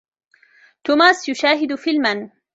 [0.83, 2.29] توماس يشاهد فيلماً.